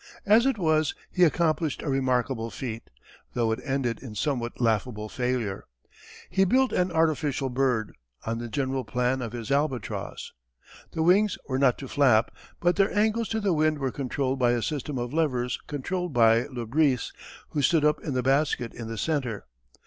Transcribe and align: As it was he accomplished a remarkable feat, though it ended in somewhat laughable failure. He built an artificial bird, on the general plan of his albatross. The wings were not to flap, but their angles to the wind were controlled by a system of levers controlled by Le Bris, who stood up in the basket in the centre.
As 0.25 0.47
it 0.47 0.57
was 0.57 0.95
he 1.11 1.23
accomplished 1.23 1.83
a 1.83 1.87
remarkable 1.87 2.49
feat, 2.49 2.89
though 3.35 3.51
it 3.51 3.59
ended 3.63 4.01
in 4.01 4.15
somewhat 4.15 4.59
laughable 4.59 5.09
failure. 5.09 5.65
He 6.27 6.43
built 6.43 6.73
an 6.73 6.91
artificial 6.91 7.49
bird, 7.49 7.95
on 8.25 8.39
the 8.39 8.47
general 8.49 8.83
plan 8.83 9.21
of 9.21 9.31
his 9.33 9.51
albatross. 9.51 10.33
The 10.93 11.03
wings 11.03 11.37
were 11.47 11.59
not 11.59 11.77
to 11.77 11.87
flap, 11.87 12.31
but 12.59 12.77
their 12.77 12.91
angles 12.97 13.29
to 13.29 13.39
the 13.39 13.53
wind 13.53 13.77
were 13.77 13.91
controlled 13.91 14.39
by 14.39 14.53
a 14.53 14.63
system 14.63 14.97
of 14.97 15.13
levers 15.13 15.59
controlled 15.67 16.13
by 16.13 16.47
Le 16.47 16.65
Bris, 16.65 17.13
who 17.49 17.61
stood 17.61 17.85
up 17.85 18.01
in 18.01 18.15
the 18.15 18.23
basket 18.23 18.73
in 18.73 18.87
the 18.87 18.97
centre. 18.97 19.45